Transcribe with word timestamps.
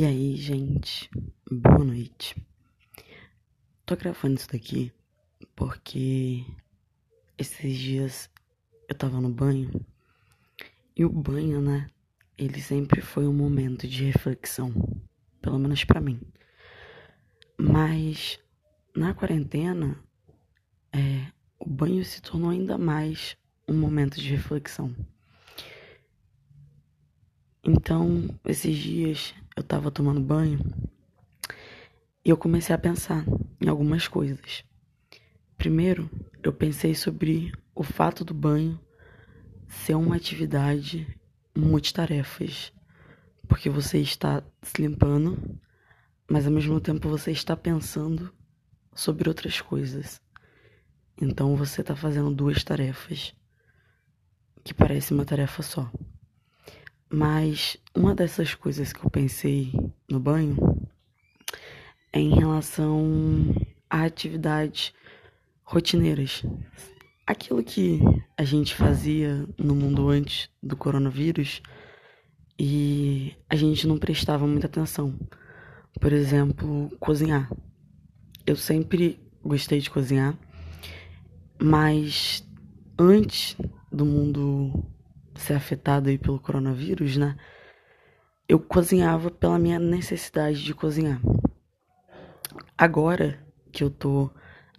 E 0.00 0.04
aí, 0.04 0.36
gente, 0.36 1.10
boa 1.50 1.82
noite. 1.82 2.36
Tô 3.84 3.96
gravando 3.96 4.36
isso 4.36 4.48
daqui 4.48 4.92
porque 5.56 6.44
esses 7.36 7.76
dias 7.76 8.30
eu 8.88 8.94
tava 8.94 9.20
no 9.20 9.28
banho 9.28 9.84
e 10.96 11.04
o 11.04 11.10
banho, 11.10 11.60
né? 11.60 11.88
Ele 12.38 12.60
sempre 12.60 13.00
foi 13.00 13.26
um 13.26 13.32
momento 13.32 13.88
de 13.88 14.04
reflexão, 14.04 14.72
pelo 15.42 15.58
menos 15.58 15.82
para 15.82 16.00
mim. 16.00 16.20
Mas 17.58 18.38
na 18.94 19.12
quarentena, 19.12 20.00
é, 20.92 21.26
o 21.58 21.68
banho 21.68 22.04
se 22.04 22.22
tornou 22.22 22.50
ainda 22.50 22.78
mais 22.78 23.36
um 23.66 23.74
momento 23.74 24.20
de 24.20 24.30
reflexão. 24.30 24.94
Então, 27.64 28.28
esses 28.44 28.76
dias 28.76 29.34
eu 29.56 29.62
tava 29.62 29.90
tomando 29.90 30.20
banho 30.20 30.60
e 32.24 32.30
eu 32.30 32.36
comecei 32.36 32.74
a 32.74 32.78
pensar 32.78 33.24
em 33.60 33.68
algumas 33.68 34.06
coisas. 34.06 34.64
Primeiro, 35.56 36.08
eu 36.42 36.52
pensei 36.52 36.94
sobre 36.94 37.52
o 37.74 37.82
fato 37.82 38.24
do 38.24 38.32
banho 38.32 38.78
ser 39.66 39.96
uma 39.96 40.14
atividade 40.16 41.06
multitarefas, 41.56 42.72
porque 43.48 43.68
você 43.68 43.98
está 43.98 44.42
se 44.62 44.80
limpando, 44.80 45.58
mas 46.30 46.46
ao 46.46 46.52
mesmo 46.52 46.80
tempo 46.80 47.08
você 47.08 47.32
está 47.32 47.56
pensando 47.56 48.32
sobre 48.94 49.28
outras 49.28 49.60
coisas. 49.60 50.22
Então 51.20 51.56
você 51.56 51.80
está 51.80 51.96
fazendo 51.96 52.32
duas 52.32 52.62
tarefas 52.62 53.34
que 54.62 54.72
parecem 54.72 55.16
uma 55.16 55.24
tarefa 55.24 55.62
só. 55.62 55.90
Mas 57.10 57.76
uma 57.94 58.14
dessas 58.14 58.54
coisas 58.54 58.92
que 58.92 59.04
eu 59.04 59.10
pensei 59.10 59.72
no 60.08 60.20
banho 60.20 60.56
é 62.12 62.20
em 62.20 62.34
relação 62.34 63.54
a 63.88 64.04
atividades 64.04 64.92
rotineiras. 65.64 66.42
Aquilo 67.26 67.62
que 67.62 68.00
a 68.36 68.44
gente 68.44 68.74
fazia 68.74 69.46
no 69.58 69.74
mundo 69.74 70.08
antes 70.08 70.50
do 70.62 70.76
coronavírus 70.76 71.62
e 72.58 73.34
a 73.48 73.56
gente 73.56 73.86
não 73.86 73.98
prestava 73.98 74.46
muita 74.46 74.66
atenção. 74.66 75.14
Por 76.00 76.12
exemplo, 76.12 76.90
cozinhar. 76.98 77.50
Eu 78.46 78.56
sempre 78.56 79.20
gostei 79.42 79.80
de 79.80 79.90
cozinhar, 79.90 80.38
mas 81.62 82.46
antes 82.98 83.56
do 83.90 84.04
mundo 84.04 84.84
ser 85.38 85.54
afetado 85.54 86.08
aí 86.08 86.18
pelo 86.18 86.38
coronavírus, 86.38 87.16
né? 87.16 87.36
Eu 88.48 88.58
cozinhava 88.58 89.30
pela 89.30 89.58
minha 89.58 89.78
necessidade 89.78 90.62
de 90.62 90.74
cozinhar. 90.74 91.20
Agora 92.76 93.44
que 93.72 93.84
eu 93.84 93.90
tô 93.90 94.30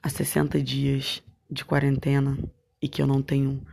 há 0.02 0.10
60 0.10 0.62
dias 0.62 1.24
de 1.50 1.64
quarentena 1.64 2.38
e 2.82 2.88
que 2.88 3.02
eu 3.02 3.08
não 3.08 3.22
tenho 3.22 3.66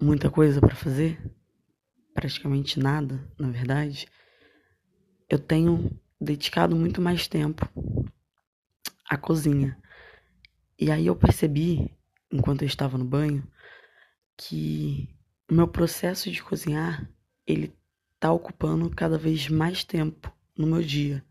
muita 0.00 0.30
coisa 0.30 0.60
para 0.60 0.74
fazer, 0.74 1.20
praticamente 2.14 2.78
nada, 2.78 3.20
na 3.38 3.50
verdade, 3.50 4.06
eu 5.28 5.38
tenho 5.38 5.90
dedicado 6.20 6.76
muito 6.76 7.00
mais 7.00 7.28
tempo 7.28 7.68
à 9.08 9.16
cozinha. 9.16 9.76
E 10.78 10.90
aí 10.90 11.06
eu 11.06 11.16
percebi, 11.16 11.90
enquanto 12.30 12.62
eu 12.62 12.66
estava 12.66 12.98
no 12.98 13.04
banho, 13.04 13.46
que 14.36 15.08
o 15.50 15.54
meu 15.54 15.68
processo 15.68 16.30
de 16.30 16.42
cozinhar, 16.42 17.08
ele 17.46 17.72
tá 18.18 18.32
ocupando 18.32 18.90
cada 18.90 19.16
vez 19.16 19.48
mais 19.48 19.84
tempo 19.84 20.32
no 20.56 20.66
meu 20.66 20.82
dia. 20.82 21.24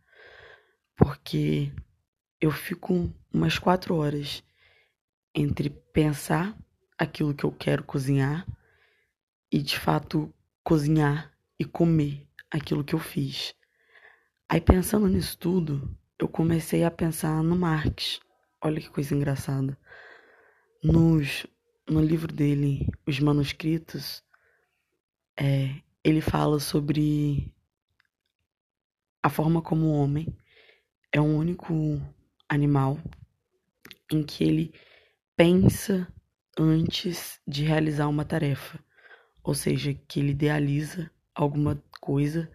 Porque 0.96 1.72
eu 2.40 2.52
fico 2.52 3.14
umas 3.34 3.60
quatro 3.60 3.96
horas 3.96 4.44
entre 5.34 5.70
pensar 5.70 6.58
aquilo 6.98 7.34
que 7.34 7.44
eu 7.44 7.52
quero 7.52 7.84
cozinhar 7.84 8.48
e 9.52 9.62
de 9.62 9.78
fato 9.78 10.34
cozinhar 10.64 11.34
e 11.60 11.66
comer 11.66 12.26
aquilo 12.50 12.84
que 12.84 12.96
eu 12.96 13.00
fiz. 13.00 13.54
Aí 14.48 14.62
pensando 14.62 15.08
nisso 15.08 15.38
tudo, 15.38 15.98
eu 16.18 16.28
comecei 16.28 16.84
a 16.84 16.92
pensar 16.92 17.44
no 17.44 17.58
Marx. 17.58 18.22
Olha 18.62 18.80
que 18.80 18.90
coisa 18.90 19.14
engraçada. 19.14 19.78
Nos 20.82 21.46
no 21.88 22.02
livro 22.02 22.34
dele, 22.34 22.88
Os 23.06 23.20
Manuscritos, 23.20 24.24
é, 25.38 25.76
ele 26.04 26.22
fala 26.22 26.60
sobre 26.60 27.54
a 29.22 29.30
forma 29.30 29.62
como 29.62 29.88
o 29.88 29.94
homem 29.94 30.36
é 31.12 31.20
o 31.20 31.24
único 31.24 32.02
animal 32.48 33.00
em 34.12 34.24
que 34.24 34.44
ele 34.44 34.74
pensa 35.36 36.08
antes 36.58 37.40
de 37.48 37.64
realizar 37.64 38.08
uma 38.08 38.24
tarefa, 38.24 38.80
ou 39.44 39.54
seja, 39.54 39.94
que 39.94 40.20
ele 40.20 40.32
idealiza 40.32 41.10
alguma 41.34 41.82
coisa 42.00 42.50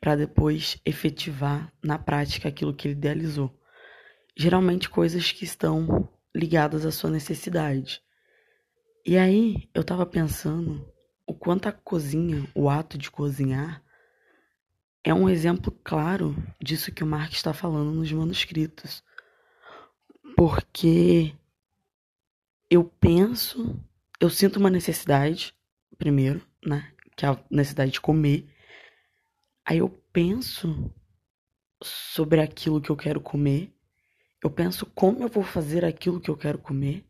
para 0.00 0.16
depois 0.16 0.80
efetivar 0.84 1.72
na 1.82 1.98
prática 1.98 2.48
aquilo 2.48 2.74
que 2.74 2.88
ele 2.88 2.94
idealizou. 2.94 3.56
Geralmente 4.36 4.90
coisas 4.90 5.30
que 5.30 5.44
estão 5.44 6.08
ligadas 6.34 6.84
à 6.84 6.90
sua 6.90 7.10
necessidade. 7.10 8.02
E 9.04 9.18
aí 9.18 9.68
eu 9.74 9.82
tava 9.82 10.06
pensando 10.06 10.88
o 11.26 11.34
quanto 11.34 11.68
a 11.68 11.72
cozinha, 11.72 12.48
o 12.54 12.70
ato 12.70 12.96
de 12.96 13.10
cozinhar, 13.10 13.82
é 15.02 15.12
um 15.12 15.28
exemplo 15.28 15.72
claro 15.82 16.36
disso 16.62 16.92
que 16.92 17.02
o 17.02 17.06
Marx 17.06 17.34
está 17.34 17.52
falando 17.52 17.90
nos 17.90 18.12
manuscritos. 18.12 19.02
Porque 20.36 21.34
eu 22.70 22.84
penso, 22.84 23.76
eu 24.20 24.30
sinto 24.30 24.60
uma 24.60 24.70
necessidade, 24.70 25.52
primeiro, 25.98 26.40
né? 26.64 26.92
Que 27.16 27.26
é 27.26 27.28
a 27.28 27.44
necessidade 27.50 27.90
de 27.90 28.00
comer. 28.00 28.46
Aí 29.64 29.78
eu 29.78 29.88
penso 30.12 30.92
sobre 31.82 32.40
aquilo 32.40 32.80
que 32.80 32.90
eu 32.90 32.96
quero 32.96 33.20
comer. 33.20 33.74
Eu 34.42 34.50
penso 34.50 34.86
como 34.86 35.24
eu 35.24 35.28
vou 35.28 35.42
fazer 35.42 35.84
aquilo 35.84 36.20
que 36.20 36.30
eu 36.30 36.36
quero 36.36 36.58
comer. 36.58 37.04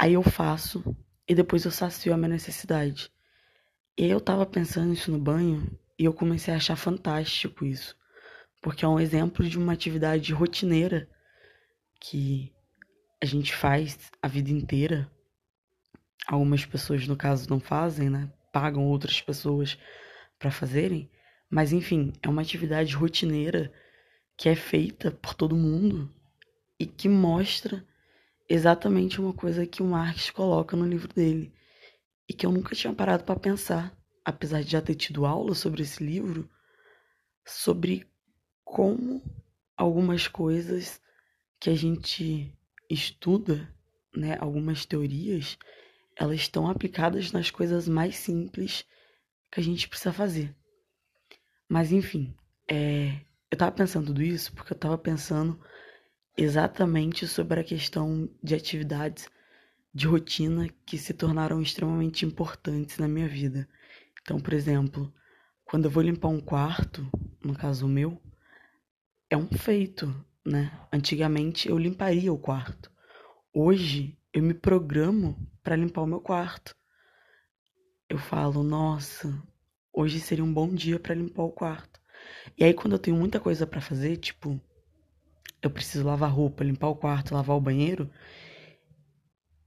Aí 0.00 0.14
eu 0.14 0.22
faço 0.22 0.96
e 1.28 1.34
depois 1.34 1.66
eu 1.66 1.70
sacio 1.70 2.14
a 2.14 2.16
minha 2.16 2.30
necessidade. 2.30 3.12
E 3.98 4.06
eu 4.06 4.18
tava 4.18 4.46
pensando 4.46 4.94
isso 4.94 5.12
no 5.12 5.18
banho 5.18 5.78
e 5.98 6.06
eu 6.06 6.14
comecei 6.14 6.54
a 6.54 6.56
achar 6.56 6.74
fantástico 6.74 7.66
isso. 7.66 7.94
Porque 8.62 8.82
é 8.82 8.88
um 8.88 8.98
exemplo 8.98 9.46
de 9.46 9.58
uma 9.58 9.74
atividade 9.74 10.32
rotineira 10.32 11.06
que 12.00 12.50
a 13.20 13.26
gente 13.26 13.54
faz 13.54 14.10
a 14.22 14.26
vida 14.26 14.50
inteira. 14.50 15.06
Algumas 16.26 16.64
pessoas, 16.64 17.06
no 17.06 17.14
caso, 17.14 17.50
não 17.50 17.60
fazem, 17.60 18.08
né? 18.08 18.32
Pagam 18.50 18.86
outras 18.86 19.20
pessoas 19.20 19.76
para 20.38 20.50
fazerem. 20.50 21.10
Mas 21.50 21.74
enfim, 21.74 22.14
é 22.22 22.28
uma 22.30 22.40
atividade 22.40 22.96
rotineira 22.96 23.70
que 24.34 24.48
é 24.48 24.54
feita 24.54 25.10
por 25.10 25.34
todo 25.34 25.54
mundo 25.54 26.10
e 26.78 26.86
que 26.86 27.06
mostra 27.06 27.86
exatamente 28.50 29.20
uma 29.20 29.32
coisa 29.32 29.64
que 29.64 29.80
o 29.80 29.86
Marx 29.86 30.28
coloca 30.28 30.76
no 30.76 30.84
livro 30.84 31.06
dele 31.14 31.54
e 32.28 32.34
que 32.34 32.44
eu 32.44 32.50
nunca 32.50 32.74
tinha 32.74 32.92
parado 32.92 33.22
para 33.22 33.38
pensar, 33.38 33.96
apesar 34.24 34.64
de 34.64 34.72
já 34.72 34.82
ter 34.82 34.96
tido 34.96 35.24
aula 35.24 35.54
sobre 35.54 35.82
esse 35.82 36.02
livro, 36.02 36.50
sobre 37.46 38.10
como 38.64 39.22
algumas 39.76 40.26
coisas 40.26 41.00
que 41.60 41.70
a 41.70 41.76
gente 41.76 42.52
estuda, 42.88 43.72
né, 44.14 44.36
algumas 44.40 44.84
teorias, 44.84 45.56
elas 46.16 46.40
estão 46.40 46.68
aplicadas 46.68 47.30
nas 47.30 47.52
coisas 47.52 47.86
mais 47.86 48.16
simples 48.16 48.84
que 49.50 49.60
a 49.60 49.62
gente 49.62 49.88
precisa 49.88 50.12
fazer. 50.12 50.54
Mas 51.68 51.92
enfim, 51.92 52.34
é, 52.68 53.20
eu 53.48 53.56
tava 53.56 53.70
pensando 53.70 54.06
tudo 54.06 54.22
isso 54.22 54.52
porque 54.52 54.72
eu 54.72 54.78
tava 54.78 54.98
pensando 54.98 55.60
exatamente 56.36 57.26
sobre 57.26 57.60
a 57.60 57.64
questão 57.64 58.28
de 58.42 58.54
atividades 58.54 59.28
de 59.92 60.06
rotina 60.06 60.68
que 60.86 60.96
se 60.96 61.12
tornaram 61.12 61.60
extremamente 61.60 62.24
importantes 62.24 62.98
na 62.98 63.08
minha 63.08 63.28
vida. 63.28 63.68
Então, 64.22 64.38
por 64.38 64.52
exemplo, 64.52 65.12
quando 65.64 65.86
eu 65.86 65.90
vou 65.90 66.02
limpar 66.02 66.28
um 66.28 66.40
quarto, 66.40 67.08
no 67.44 67.54
caso 67.54 67.88
meu, 67.88 68.20
é 69.28 69.36
um 69.36 69.48
feito, 69.48 70.14
né? 70.44 70.72
Antigamente 70.92 71.68
eu 71.68 71.78
limparia 71.78 72.32
o 72.32 72.38
quarto. 72.38 72.90
Hoje 73.52 74.16
eu 74.32 74.42
me 74.42 74.54
programo 74.54 75.36
para 75.62 75.76
limpar 75.76 76.02
o 76.02 76.06
meu 76.06 76.20
quarto. 76.20 76.76
Eu 78.08 78.18
falo, 78.18 78.62
nossa, 78.62 79.42
hoje 79.92 80.20
seria 80.20 80.44
um 80.44 80.52
bom 80.52 80.68
dia 80.68 80.98
para 80.98 81.14
limpar 81.14 81.42
o 81.42 81.52
quarto. 81.52 82.00
E 82.56 82.64
aí 82.64 82.74
quando 82.74 82.94
eu 82.94 82.98
tenho 82.98 83.16
muita 83.16 83.40
coisa 83.40 83.66
para 83.66 83.80
fazer, 83.80 84.16
tipo, 84.16 84.60
eu 85.62 85.70
preciso 85.70 86.06
lavar 86.06 86.30
roupa, 86.30 86.64
limpar 86.64 86.88
o 86.88 86.96
quarto, 86.96 87.34
lavar 87.34 87.56
o 87.56 87.60
banheiro, 87.60 88.10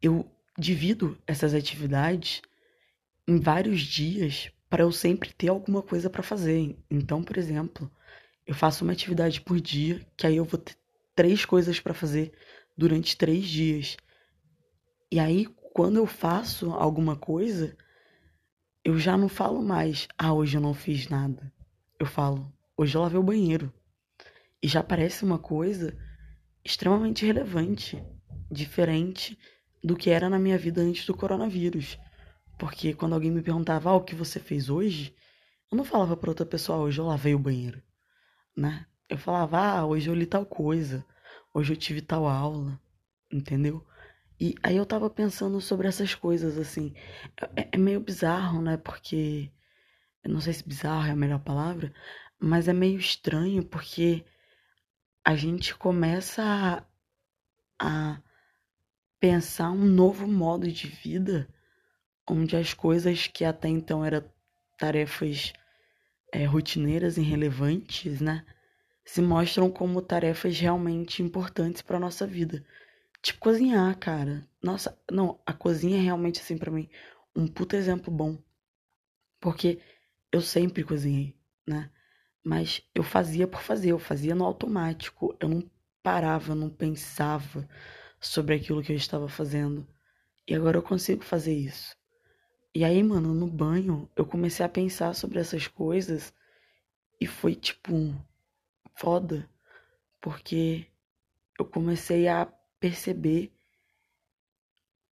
eu 0.02 0.26
divido 0.58 1.18
essas 1.26 1.54
atividades 1.54 2.42
em 3.28 3.40
vários 3.40 3.82
dias 3.82 4.52
para 4.70 4.84
eu 4.84 4.92
sempre 4.92 5.32
ter 5.34 5.50
alguma 5.50 5.82
coisa 5.82 6.10
para 6.10 6.24
fazer. 6.24 6.78
Então, 6.90 7.24
por 7.24 7.38
exemplo, 7.38 7.92
eu 8.46 8.54
faço 8.54 8.84
uma 8.84 8.94
atividade 8.94 9.40
por 9.42 9.60
dia, 9.60 10.06
que 10.18 10.28
aí 10.28 10.38
eu 10.38 10.46
vou 10.46 10.60
ter 10.60 10.76
três 11.16 11.46
coisas 11.46 11.80
para 11.80 11.94
fazer 11.94 12.34
durante 12.78 13.16
três 13.16 13.46
dias. 13.46 13.98
E 15.12 15.20
aí, 15.20 15.46
quando 15.74 15.98
eu 15.98 16.08
faço 16.08 16.72
alguma 16.72 17.16
coisa, 17.16 17.78
eu 18.84 18.98
já 18.98 19.16
não 19.16 19.30
falo 19.30 19.62
mais, 19.62 20.08
ah, 20.18 20.34
hoje 20.34 20.58
eu 20.58 20.62
não 20.62 20.74
fiz 20.74 21.08
nada. 21.08 21.52
Eu 22.00 22.06
falo, 22.06 22.52
hoje 22.76 22.96
eu 22.96 23.02
lavei 23.02 23.20
o 23.20 23.24
banheiro. 23.24 23.72
E 24.64 24.68
já 24.68 24.82
parece 24.82 25.26
uma 25.26 25.38
coisa 25.38 25.94
extremamente 26.64 27.26
relevante, 27.26 28.02
diferente 28.50 29.38
do 29.84 29.94
que 29.94 30.10
era 30.10 30.30
na 30.30 30.40
minha 30.40 30.58
vida 30.58 30.82
antes 30.82 31.06
do 31.06 31.14
coronavírus. 31.14 32.00
Porque 32.58 32.94
quando 32.94 33.12
alguém 33.12 33.30
me 33.30 33.42
perguntava 33.42 33.90
ah, 33.90 33.96
o 33.96 34.04
que 34.06 34.16
você 34.16 34.40
fez 34.40 34.70
hoje, 34.70 35.14
eu 35.70 35.76
não 35.76 35.84
falava 35.84 36.16
para 36.16 36.30
outra 36.30 36.46
pessoa, 36.46 36.78
ah, 36.78 36.82
hoje 36.82 37.02
eu 37.02 37.06
lavei 37.06 37.36
o 37.36 37.40
banheiro, 37.40 37.84
né? 38.56 38.86
Eu 39.10 39.18
falava, 39.18 39.60
ah, 39.60 39.86
hoje 39.86 40.10
eu 40.10 40.16
li 40.16 40.26
tal 40.26 40.46
coisa, 40.46 41.06
hoje 41.54 41.74
eu 41.74 41.78
tive 41.78 42.02
tal 42.02 42.26
aula, 42.26 42.80
entendeu? 43.30 43.86
E 44.40 44.56
aí 44.64 44.78
eu 44.78 44.86
tava 44.86 45.10
pensando 45.10 45.60
sobre 45.60 45.90
essas 45.90 46.16
coisas, 46.16 46.58
assim. 46.58 46.94
É, 47.56 47.68
é 47.74 47.78
meio 47.78 48.00
bizarro, 48.00 48.62
né? 48.62 48.78
Porque. 48.78 49.52
Eu 50.24 50.32
não 50.32 50.40
sei 50.40 50.54
se 50.54 50.66
bizarro 50.66 51.08
é 51.08 51.12
a 51.12 51.16
melhor 51.16 51.40
palavra, 51.40 51.94
mas 52.40 52.70
é 52.70 52.74
meio 52.74 52.98
estranho 52.98 53.62
porque 53.66 54.26
a 55.24 55.36
gente 55.36 55.76
começa 55.76 56.44
a, 56.44 56.84
a 57.80 58.22
pensar 59.20 59.72
um 59.72 59.86
novo 59.86 60.28
modo 60.28 60.70
de 60.72 60.88
vida 60.88 61.48
onde 62.30 62.56
as 62.56 62.74
coisas 62.74 63.28
que 63.28 63.46
até 63.46 63.68
então 63.68 64.04
eram 64.04 64.24
tarefas 64.78 65.54
é, 66.32 66.46
rotineiras, 66.46 67.18
irrelevantes, 67.18 68.20
né, 68.20 68.46
se 69.06 69.22
mostram 69.22 69.70
como 69.72 70.02
tarefas 70.02 70.60
realmente 70.60 71.22
importantes 71.22 71.82
para 71.82 72.00
nossa 72.00 72.26
vida. 72.26 72.66
Tipo 73.22 73.40
cozinhar, 73.40 73.98
cara. 74.00 74.48
Nossa, 74.62 74.98
não, 75.12 75.40
a 75.46 75.54
cozinha 75.54 75.98
é 75.98 76.02
realmente 76.02 76.42
assim 76.42 76.58
para 76.58 76.72
mim 76.72 76.90
um 77.36 77.48
puto 77.48 77.76
exemplo 77.76 78.12
bom. 78.14 78.38
Porque 79.40 79.80
eu 80.32 80.42
sempre 80.42 80.84
cozinhei, 80.84 81.36
né? 81.68 81.90
Mas 82.44 82.82
eu 82.94 83.04
fazia 83.04 83.48
por 83.48 83.62
fazer, 83.62 83.92
eu 83.92 84.00
fazia 84.00 84.36
no 84.36 84.44
automático. 84.46 85.36
Eu 85.40 85.50
não 85.50 85.64
parava, 86.02 86.54
não 86.54 86.70
pensava 86.70 87.68
sobre 88.20 88.56
aquilo 88.56 88.84
que 88.84 88.92
eu 88.92 88.98
estava 88.98 89.28
fazendo. 89.30 89.88
E 90.48 90.54
agora 90.54 90.78
eu 90.78 90.84
consigo 90.84 91.24
fazer 91.24 91.54
isso. 91.54 91.96
E 92.76 92.84
aí, 92.84 93.02
mano, 93.04 93.34
no 93.34 93.48
banho, 93.48 94.10
eu 94.16 94.26
comecei 94.26 94.66
a 94.66 94.70
pensar 94.70 95.14
sobre 95.14 95.40
essas 95.40 95.68
coisas 95.68 96.34
e 97.22 97.28
foi 97.28 97.56
tipo 97.56 97.94
foda, 98.96 99.50
porque 100.20 100.88
eu 101.58 101.66
comecei 101.66 102.28
a 102.28 102.46
perceber 102.80 103.54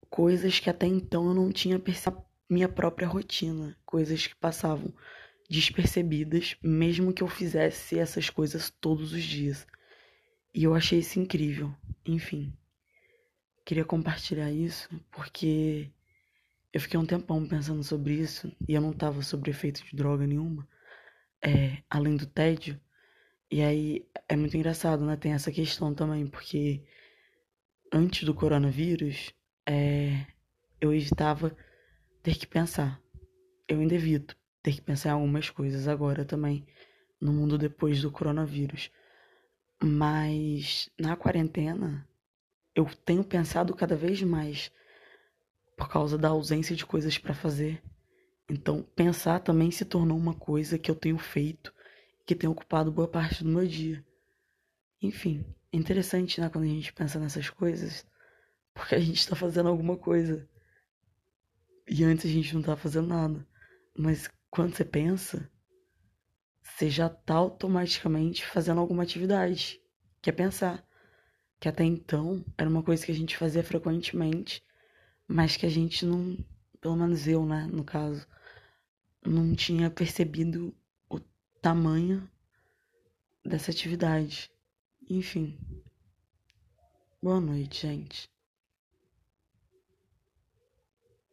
coisas 0.09 0.59
que 0.59 0.69
até 0.69 0.87
então 0.87 1.27
eu 1.27 1.33
não 1.33 1.51
tinha 1.51 1.79
percebido 1.79 2.25
minha 2.49 2.67
própria 2.67 3.07
rotina, 3.07 3.77
coisas 3.85 4.27
que 4.27 4.35
passavam 4.35 4.93
despercebidas, 5.51 6.55
mesmo 6.63 7.11
que 7.11 7.21
eu 7.21 7.27
fizesse 7.27 7.99
essas 7.99 8.29
coisas 8.29 8.69
todos 8.69 9.11
os 9.11 9.21
dias. 9.21 9.67
E 10.55 10.63
eu 10.63 10.73
achei 10.73 10.99
isso 10.99 11.19
incrível. 11.19 11.75
Enfim, 12.05 12.53
queria 13.65 13.83
compartilhar 13.83 14.49
isso 14.49 14.89
porque 15.11 15.91
eu 16.71 16.79
fiquei 16.79 16.97
um 16.97 17.05
tempão 17.05 17.45
pensando 17.45 17.83
sobre 17.83 18.13
isso 18.13 18.49
e 18.65 18.73
eu 18.73 18.79
não 18.81 18.93
tava 18.93 19.21
sobre 19.21 19.51
efeito 19.51 19.83
de 19.83 19.93
droga 19.93 20.25
nenhuma, 20.25 20.65
é, 21.43 21.83
além 21.89 22.15
do 22.15 22.25
tédio. 22.25 22.79
E 23.51 23.61
aí 23.61 24.07
é 24.29 24.37
muito 24.37 24.55
engraçado, 24.55 25.05
né? 25.05 25.17
Tem 25.17 25.33
essa 25.33 25.51
questão 25.51 25.93
também, 25.93 26.25
porque 26.27 26.81
antes 27.91 28.23
do 28.23 28.33
coronavírus, 28.33 29.33
é, 29.67 30.25
eu 30.79 30.93
evitava 30.93 31.53
ter 32.23 32.37
que 32.37 32.47
pensar. 32.47 33.01
Eu 33.67 33.81
ainda 33.81 33.95
evito 33.95 34.40
ter 34.61 34.73
que 34.73 34.81
pensar 34.81 35.09
em 35.09 35.13
algumas 35.13 35.49
coisas 35.49 35.87
agora 35.87 36.23
também, 36.23 36.65
no 37.19 37.33
mundo 37.33 37.57
depois 37.57 38.01
do 38.01 38.11
coronavírus. 38.11 38.91
Mas 39.81 40.89
na 40.99 41.15
quarentena, 41.15 42.07
eu 42.75 42.85
tenho 43.05 43.23
pensado 43.23 43.75
cada 43.75 43.95
vez 43.95 44.21
mais 44.21 44.71
por 45.75 45.89
causa 45.89 46.17
da 46.17 46.29
ausência 46.29 46.75
de 46.75 46.85
coisas 46.85 47.17
para 47.17 47.33
fazer. 47.33 47.81
Então, 48.49 48.83
pensar 48.95 49.39
também 49.39 49.71
se 49.71 49.85
tornou 49.85 50.17
uma 50.17 50.35
coisa 50.35 50.77
que 50.77 50.91
eu 50.91 50.95
tenho 50.95 51.17
feito, 51.17 51.73
que 52.25 52.35
tem 52.35 52.49
ocupado 52.49 52.91
boa 52.91 53.07
parte 53.07 53.43
do 53.43 53.49
meu 53.49 53.65
dia. 53.65 54.05
Enfim, 55.01 55.43
é 55.71 55.77
interessante, 55.77 56.39
né, 56.39 56.49
quando 56.49 56.65
a 56.65 56.67
gente 56.67 56.93
pensa 56.93 57.19
nessas 57.19 57.49
coisas, 57.49 58.05
porque 58.73 58.93
a 58.93 58.99
gente 58.99 59.27
tá 59.27 59.35
fazendo 59.35 59.69
alguma 59.69 59.97
coisa. 59.97 60.47
E 61.87 62.03
antes 62.03 62.25
a 62.25 62.29
gente 62.29 62.53
não 62.53 62.61
tava 62.61 62.77
fazendo 62.77 63.07
nada. 63.07 63.47
Mas 63.97 64.29
quando 64.51 64.75
você 64.75 64.83
pensa, 64.83 65.49
você 66.61 66.89
já 66.89 67.09
tá 67.09 67.35
automaticamente 67.35 68.45
fazendo 68.45 68.81
alguma 68.81 69.03
atividade, 69.03 69.81
que 70.21 70.29
é 70.29 70.33
pensar. 70.33 70.85
Que 71.57 71.69
até 71.69 71.85
então 71.85 72.43
era 72.57 72.69
uma 72.69 72.83
coisa 72.83 73.05
que 73.05 73.11
a 73.11 73.15
gente 73.15 73.37
fazia 73.37 73.63
frequentemente, 73.63 74.61
mas 75.27 75.55
que 75.55 75.65
a 75.65 75.69
gente 75.69 76.05
não, 76.05 76.37
pelo 76.81 76.97
menos 76.97 77.27
eu, 77.27 77.45
né, 77.45 77.65
no 77.71 77.83
caso, 77.85 78.27
não 79.25 79.55
tinha 79.55 79.89
percebido 79.89 80.75
o 81.09 81.19
tamanho 81.61 82.29
dessa 83.45 83.71
atividade. 83.71 84.51
Enfim. 85.09 85.57
Boa 87.21 87.39
noite, 87.39 87.87
gente. 87.87 88.27